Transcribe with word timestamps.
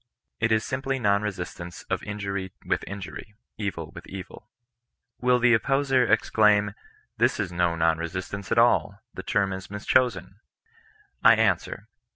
It 0.39 0.51
is 0.51 0.65
simply 0.65 0.97
non 0.97 1.21
resistance 1.21 1.85
ot 1.91 2.01
injury 2.01 2.51
with 2.65 2.83
injury— 2.87 3.35
evil 3.69 3.91
with 3.93 4.07
evil. 4.07 4.49
Will 5.19 5.37
the 5.37 5.53
opposer 5.53 6.07
exclaim 6.11 6.73
—"This 7.19 7.39
is 7.39 7.51
no 7.51 7.75
non 7.75 7.99
resistance 7.99 8.51
at 8.51 8.57
all; 8.57 8.99
the 9.13 9.21
term 9.21 9.53
is 9.53 9.67
mischosen!" 9.67 10.39
I 11.23 11.35
answer. 11.35 11.87